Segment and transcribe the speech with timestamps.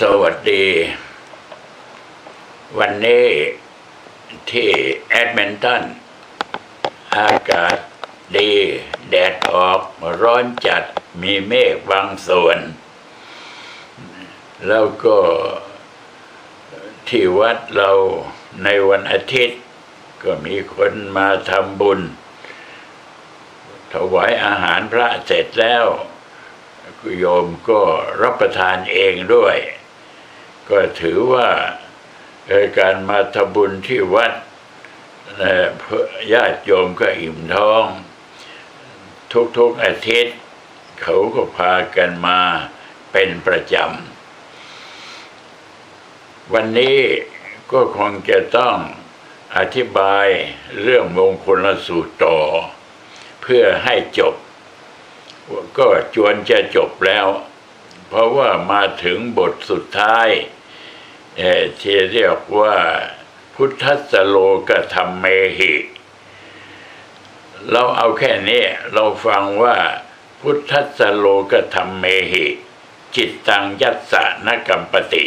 [0.00, 0.66] สวัสดี
[2.78, 3.26] วันนี้
[4.50, 4.70] ที่
[5.08, 5.82] แอดมินตัน
[7.16, 7.76] อากาศ
[8.36, 8.52] ดี
[9.10, 9.80] แดดออก
[10.22, 10.82] ร้อนจัด
[11.22, 12.58] มีเมฆบางส่วน
[14.66, 15.18] แล้วก็
[17.08, 17.90] ที่วัดเรา
[18.64, 19.60] ในวันอาทิตย์
[20.22, 22.00] ก็มีคนมาทำบุญ
[23.92, 25.84] ถวายอาหารพระเสร็จแล้ว
[27.18, 27.80] โยมก็
[28.22, 29.58] รับประทานเองด้วย
[30.70, 31.48] ก็ถือว่า
[32.78, 34.32] การมาทำบุญที่วัด
[35.36, 37.84] เอ่อเพื่อญาติโยมก็อิ่มท้อง
[39.58, 40.36] ทุกๆอาทิตย์
[41.02, 42.40] เขาก็พากันมา
[43.12, 47.00] เป็นประจำ วันนี้
[47.72, 48.76] ก็คงจะต้อง
[49.56, 50.26] อธิบาย
[50.82, 52.38] เรื่องมงคลสูตรต่อ
[53.42, 54.34] เพื่อให้จบ
[55.78, 57.26] ก็จวนจะจบแล้ว
[58.16, 60.28] เพราะว่ามาถึงบทสุดท้าย
[61.38, 62.76] เอ่อที่เรียกว่า
[63.54, 64.36] พุทธสโล
[64.68, 65.24] กธรรมเม
[65.58, 65.74] หิ
[67.70, 69.76] เราเอาแค่นี้เราฟังว่า
[70.40, 72.46] พุทธสโลกธรรมเมหิ
[73.16, 75.26] จิตตังยัสสะนกัมปติ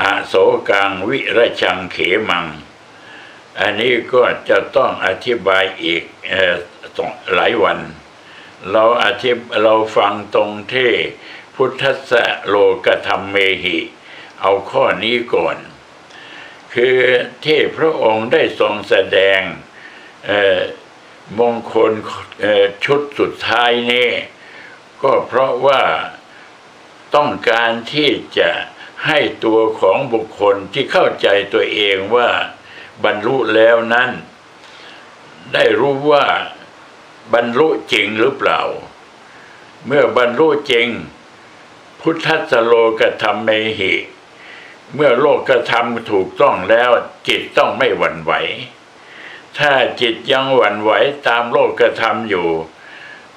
[0.00, 0.34] อาโส
[0.70, 1.96] กังวิรชังเข
[2.28, 2.46] มัง
[3.60, 6.54] อันนี้ก็จะต้องอธิบายอีกออ
[7.34, 7.80] หลายวัน
[8.72, 10.92] เราอธิบเราฟังตรงที่
[11.54, 12.12] พุทธส
[12.46, 13.78] โลกธรรมเมหิ
[14.40, 15.56] เอาข้อนี้ก่อน
[16.74, 16.98] คือ
[17.44, 19.40] ที่พระองค์ได้ทรงแสดง
[21.38, 21.92] มงคล
[22.84, 24.10] ชุดสุดท้ายนี่
[25.02, 25.82] ก็เพราะว่า
[27.14, 28.50] ต้องการที่จะ
[29.06, 32.28] ให้ตัวของบุคคลที่เข้าใจตัวเองว่า
[33.04, 34.10] บรรลุแล้วนั้น
[35.52, 36.26] ได้รู้ว่า
[37.34, 38.62] บรรลุจริงหรือเปล่า
[39.86, 40.88] เมื่อบรรลุจริง
[42.00, 43.92] พุทธสโลกธรรมเมหิ
[44.94, 46.90] เมื่อโลกกระทำถูกต้องแล้ว
[47.28, 48.32] จิตต้องไม่หวั่นไหว
[49.58, 50.90] ถ้าจิตยังหวั่นไหว
[51.28, 52.48] ตามโลกกระทำอยู่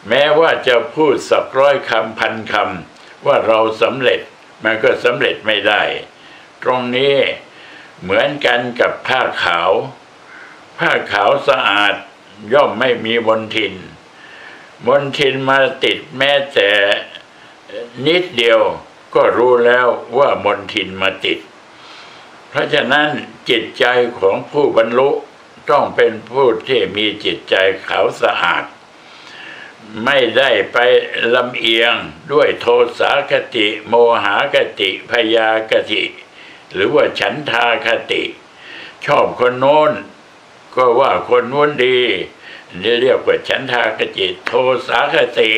[0.08, 4.22] แม้ว่าจะพูดสักร้อยคำพันคำว่าเราสำเร็จ
[4.64, 5.82] มันก็สำเร็จไม่ได้
[6.64, 7.16] ตรงนี้
[8.02, 9.72] เหมือนกันกับผ้าขาว
[10.80, 11.94] ผ้าขาวสะอาด
[12.54, 13.74] ย่อมไม่มีมลทิน
[14.86, 16.70] มลทินมาติดแม้แต่
[18.06, 18.62] นิดเดียว
[19.16, 19.88] ก็รู้แล้ว
[20.18, 21.40] ว่ามลทินมาติด
[22.50, 23.10] เพราะฉะนั้น
[23.50, 23.86] จิตใจ
[24.20, 25.10] ของผู้บรรลุ
[25.70, 27.56] ต้องเป็นผู้ที่มีจิตใจ
[27.88, 28.64] ขาวสะอาด
[30.06, 30.78] ไม่ได้ไป
[31.36, 31.94] ลำเอียง
[32.32, 32.68] ด้วยโท
[33.00, 36.04] สาคติ โมหากติพยากติ
[36.74, 38.24] หรือว่าฉันทาคติ
[39.06, 39.92] ชอบคนโน้น
[40.76, 41.98] ก็ว่าคนโน้นดี
[42.82, 44.52] นี่เรียกว่าฉันทากติโท
[44.88, 45.52] สาคติ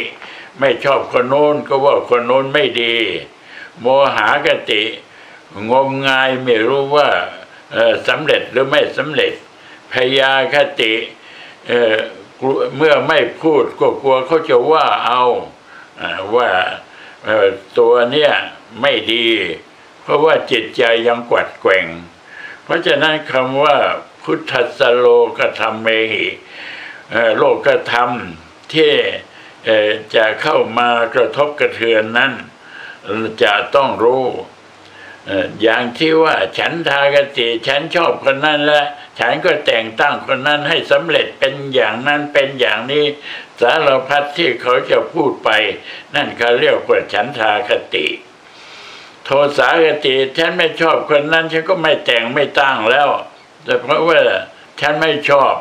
[0.59, 2.96] ไม่ชอบคนโน้นก็ว่าคนโน้นไม่ดี
[3.79, 3.85] โม
[4.16, 4.84] หากติ
[5.69, 7.09] งมงายไม่รู้ว่า
[8.07, 9.34] สำเร็จหรือไม่สำเร็จ
[9.91, 10.94] พยาคติ
[12.75, 15.23] เมื่อไม่พูดก็กลัวเขาจะว่าเอา
[16.35, 16.50] ว่า
[17.78, 18.31] ตัวเนี้ย
[18.81, 19.28] ไม่ดี
[20.02, 21.85] เพราะว่าจิตใจยังกวัดแกว่ง
[22.63, 23.78] เพราะฉะนั้นคำว่า
[24.23, 25.06] พุทธสโล
[25.38, 26.28] กธรรมเมหิ
[27.11, 28.09] เอ่อโลกธรรม
[28.73, 28.94] ที่
[30.16, 32.34] จะเข้ามากระทบกระเทือนนั้น
[33.44, 34.25] จะต้องรู้
[35.28, 38.84] เอ่ออย่างที่ว่าฉันทากติฉันชอบคนนั้นและ
[39.19, 43.05] ฉันก็แต่งตั้งคนนั้นให้สำเร็จเป็นอย่างนั้นเป็นอย่างนี้
[43.61, 45.50] สารพัดที่เขาจะพูดไป
[46.16, 48.07] นั่นเขาเรียกว่าฉันทากติ
[49.25, 53.09] โทสากติฉันไม่ชอบคนนั้น ฉันก็ไม่แต่งไม่ตั้งแล้ว
[53.63, 54.22] แต่เพราะว่า
[54.79, 55.53] ฉันไม่ชอบ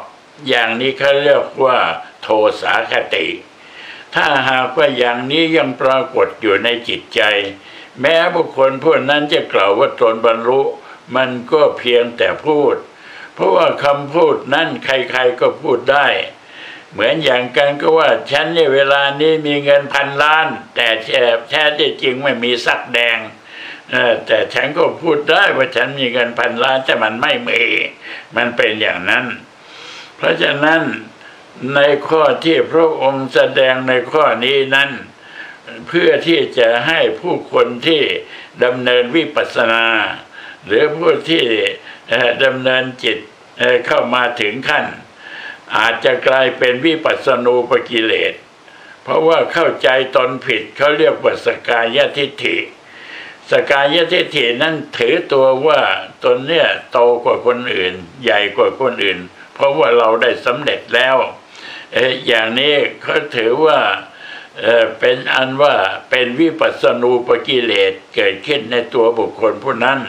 [0.49, 1.79] อย่างนี้เขาเรียกว่า
[2.23, 2.29] โท
[2.61, 3.27] สาคติ
[4.15, 7.21] ถ้าหากว่าอย่างนี้ยังปรากฏอยู่ในจิตใจ
[8.01, 10.63] แม้บุคคลผู้นั้นจะกล่าวว่าตนบรรลุ
[11.17, 12.77] มันก็เพียงแต่พูด
[13.35, 16.07] เพราะว่าคำพูดนั้นใครๆก็พูดได้
[16.93, 23.19] เหมือนอย่างกันก็ว่าฉันในยเวลานี้มีเงินพันล้าน แต่แท้แท้ที่จริงไม่มีสักแดง
[24.27, 27.63] แต่ฉันก็พูดได้ว่าฉันมีเงินพันล้านแต่มันไม่มี
[28.37, 29.27] มันเป็นอย่างนั้น
[30.17, 30.83] เพราะฉะนั้น
[31.75, 34.91] ในข้อที่พระองค์แสดงในข้อนี้นั้น
[35.89, 38.03] เพื่อที่จะให้ผู้คนที่
[38.65, 39.85] ดำเนินวิปัสสนา
[40.67, 41.45] หรือผู้ที่
[42.45, 43.19] ดำเนินจิต
[43.59, 44.87] เอ่อเข้ามาถึงขั้น
[45.77, 48.35] อาจจะกลายเป็นวิปัสสนูปกิเลส
[49.03, 52.57] เพราะว่าเข้าใจตนผิดเขาเรียกว่าสกายทิฏฐิ
[53.51, 55.81] สกายทิฏฐินั้นถือตัวว่า
[56.25, 59.19] ตนเนี่ยโตกว่าคนอื่น ใหญ่กว่าคนอื่น
[59.55, 61.17] เพราะว่าเราได้สำเร็จแล้ว
[61.93, 63.81] เออย่างนี้เขาถือว่า
[64.61, 65.75] เเป็นอันว่า
[66.11, 70.01] เป็นวิปัสสนูปกิเลสเกิดขึ้นในตัวบุคคลผู้นั้น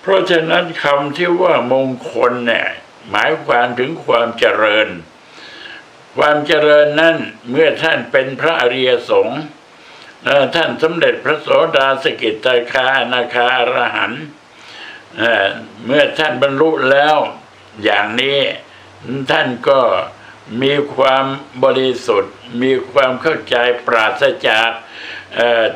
[0.00, 2.66] เพราะฉะนั้นคำที่ว่ามงคลเนี่ย
[3.10, 4.88] หมายความถึงความเจริญ
[6.16, 7.16] ความเจริญนั้น
[7.50, 9.40] เมื่อท่านเป็นพระอริยสงฆ์
[10.54, 14.12] ท่านสมเด็จพระโสดาสกิตาคาอนาคาอรหัน
[15.16, 17.16] เเมื่อท่านบรรลุแล้ว
[17.82, 18.38] อย่างนี้
[19.30, 19.80] ท่านก็
[20.62, 21.24] มีความ
[21.64, 23.56] บริสุทธิ์ มีความเข้าใจ
[23.86, 24.70] ปราศจาก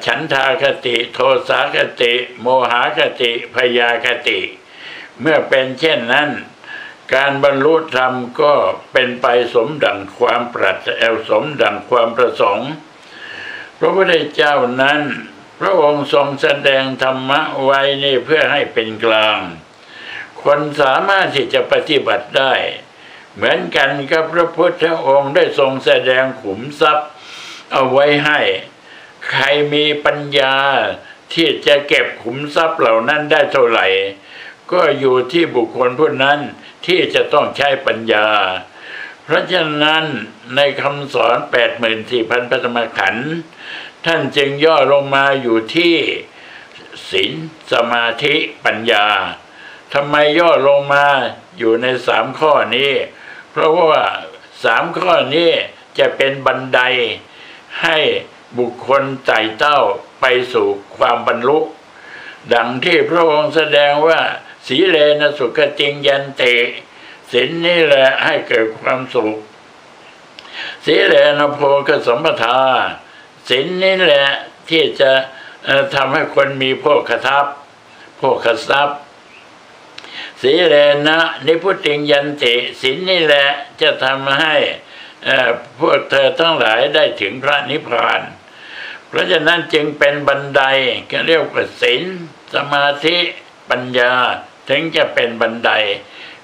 [0.05, 1.19] ฉันทาคติ โท
[1.49, 4.41] สาคติ โมหคติพยาคติ
[5.21, 6.31] เมื่อเป็นเช่นนั้น
[7.15, 8.55] การบรรลุธรรมก็
[8.93, 12.71] เป็นไปสมดังความปรารถเออสมดังความประสงค์
[13.79, 15.01] พระพุทธเจ้านั้น
[15.61, 19.39] พระองค์ทรงแสดงธรรมะไว้นี่เพื่อให้เป็นกลาง
[20.43, 22.53] คนสามารถที่จะปฏิบัติได้
[23.35, 27.09] เหมือนกันกับพระพุทธองค์ได้ทรงแสดงขุมทรัพย์
[27.73, 28.41] เอาไว้ให้
[29.29, 30.57] ใครมีปัญญา
[31.35, 33.87] ที่จะเก็บขุมทรัพย์เหล่านั้นได้เท่าไหร่
[34.73, 36.39] ก็อยู่ที่บุคคลผู้นั้น
[36.87, 38.27] ที่จะต้องใช้ปัญญา
[39.25, 40.05] เพราะฉะนั้น
[40.57, 41.37] ในคำสอน
[41.95, 43.31] 84,000พัฒมขันธ์
[44.07, 45.97] ท่านจึงย่อลงมาอยู่ที่
[47.11, 47.33] ศีล
[47.73, 48.35] สมาธิ
[48.65, 49.07] ปัญญา
[49.95, 51.07] ทำไมย่อลงมา
[51.59, 52.93] อยู่ในสามข้อนี้
[53.51, 54.03] เพราะว่า
[54.65, 55.51] สามข้อนี้
[55.99, 56.81] จะเป็นบันได
[57.83, 57.99] ให้
[58.59, 59.81] บุคคลไต่เต้า
[60.21, 61.59] ไปสู่ความบรรลุ
[62.55, 64.21] ดังที่พระองค์แสดงว่า
[64.67, 66.43] สีเลนะสุขติงยันเต
[67.35, 69.35] ศีลนี่แหละให้เกิดความสุข
[70.85, 72.61] สีเลนโพกสมปทา
[73.49, 74.27] ศีลนี่แหละ
[74.69, 75.11] ที่จะ
[75.95, 77.55] ทำให้คนมีโภคทัพย์
[78.17, 78.99] โภคทรัพย์
[80.43, 80.75] สีเล
[81.07, 83.47] นะนิพุติงยันติศีลนี่แหละ
[83.81, 84.55] จะทำให้
[85.79, 88.23] พวกเธอทั้งหลายได้ถึงพระนิพพาน
[89.09, 90.63] เพราะฉะนั้นจึงเป็นบันได
[91.11, 92.03] ก็เรียกว่าศีล
[92.55, 93.17] สมาธิ
[93.71, 94.13] ปัญญา
[94.69, 95.71] ถึงจะเป็นบันได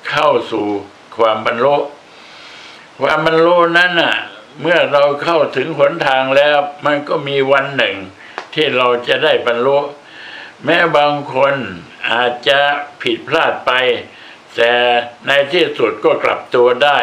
[0.09, 0.67] เข้าสู่
[1.17, 1.77] ความบรรลุ
[3.01, 4.17] ความบรรลุนั้นน่ะ
[4.61, 7.97] เมื่อเราเข้าถึงหนทางแล้ว มันก็มีวันหนึ่ง
[8.55, 9.79] ที่เราจะได้บรรลุ
[10.65, 11.55] แม้บางคน
[12.11, 12.61] อาจจะ
[13.03, 13.73] ผิดพลาดไป
[14.57, 14.73] แต่
[15.27, 17.01] ในที่สุดก็กลับตัวได้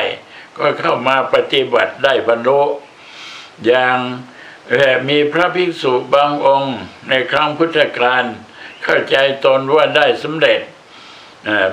[0.58, 2.62] ก็เข้ามาปฏิบัติได้บรรลุ
[3.66, 3.98] อย่าง
[5.10, 6.78] มีพระภิกษุบางองค์
[7.10, 8.24] ในครั้งพุทธกาล
[8.84, 9.16] เข้าใจ
[9.46, 10.62] ตนว่าได้สำเร็จ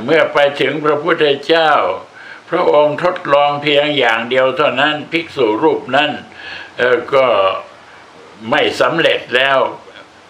[0.05, 1.73] เมื่อไปถึงพระพุทธเจ้า
[2.51, 6.11] พระองค์ทดลองเพียงอย่างเดียวเท่านั้นภิกษุรูปนั้น
[7.15, 7.27] ก็
[8.51, 9.59] ไม่สำเร็จแล้ว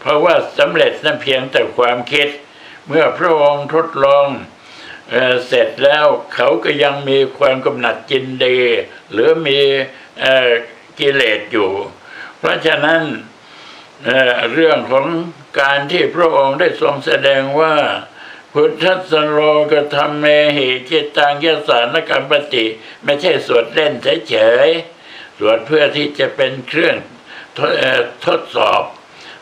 [0.00, 2.28] เพราะว่าสำเร็จนั้นเพียงแต่ความคิด
[2.88, 4.28] เมื่อพระองค์ทดลอง
[5.10, 8.58] เอเสร็จแล้วเขาก็ยังมีความกำหนัดจินดี
[9.12, 9.60] หรือมี
[10.24, 10.26] อ
[10.98, 11.70] กิเลสอยู่
[12.38, 13.02] เพราะฉะนั้น
[14.04, 15.06] เเรื่องของ
[15.60, 17.74] การที่พระองค์ได้ทรงแสดงว่า
[18.56, 19.38] พุทธัสโล
[19.70, 20.24] กธรรมเม
[20.56, 22.66] หิจิตตังยสานกรรมปติ
[23.04, 23.92] ไม่ใช่สวดเล่น
[24.28, 24.34] เฉ
[24.66, 26.96] ยๆ สวดเพื่อที่จะเป็นเครื่อง
[27.56, 28.82] ทดเอ่อทดสอบ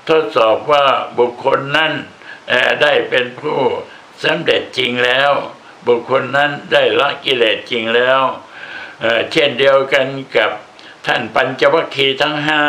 [0.08, 0.86] ทดสอบว่า
[1.18, 1.92] บุคคลนั้น
[2.82, 3.60] ได้เป็นผู้
[4.22, 5.30] สำเร็จจริงแล้ว
[5.86, 10.06] บุคคลนั้นได้ละกิเลสจริงแล้วเช่นเดียวกัน
[10.36, 10.50] กับ
[11.06, 12.62] ท่านปัญจวัคคีย์ทั้งห้า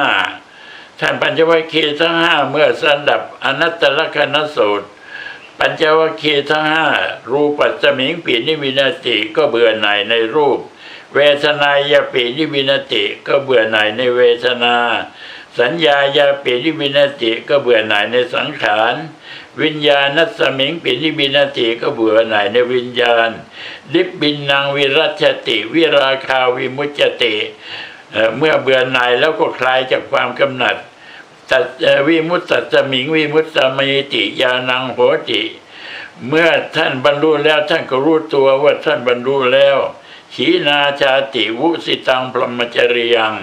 [0.99, 4.87] ท่านปัญจวัคคีย์ทั้งห้าเมื่อสดับอนัตตลักขณสูตร
[5.65, 6.87] ปัญจวัคคีย์ทั้งห้า
[7.31, 10.59] รูปัสมิงปิ นิพพินทะติก็เบื่อหน่ายในรูป
[11.13, 14.75] เวทะนายะปิ นิพพินทะติก็เบื่อหน่ายในเวทนา
[15.59, 18.95] สัญญายะปิ นิพพินทะติก็เบื่อหน่ายในสังขาร
[19.61, 23.29] วิญญาณสมิงปีนิวินาติก็เบื่อหน่ายในวิญญาณ
[23.93, 27.35] ดิบบินนางวิรัชติวิราคาวิมุจติ
[28.37, 30.77] เมื่อเบื่อหน่ายแล้วก็คลายจากความกำหนัด
[31.49, 31.65] ตัด
[32.07, 35.41] วิมุตตัสมิงวิมุตตมิติยานังโหติ
[36.27, 39.77] เมื่อท่านบรรลุแล้วท่านก็รู้ตัวว่าท่านบรรลุแล้ว
[40.33, 43.35] ขีนาชาติวุสิตังพรหมจริยัง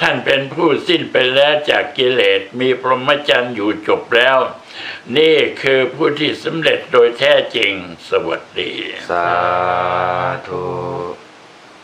[0.00, 4.38] ท่านเป็นผู้สิ้นไปแล้วจากกิเลสมีพรหมจรรย์อยู่จบแล้ว
[5.16, 7.72] นี่คือผู้ที่สำเร็จโดยแท้จริง
[8.08, 8.72] สวัสดี
[9.10, 9.30] สา
[10.46, 11.25] ธุ